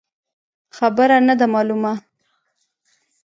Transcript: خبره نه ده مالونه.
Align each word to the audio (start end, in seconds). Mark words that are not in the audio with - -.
خبره 0.77 1.17
نه 1.27 1.33
ده 1.39 1.45
مالونه. 1.53 1.93